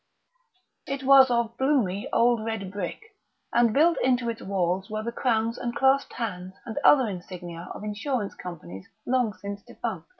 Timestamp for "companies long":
8.33-9.33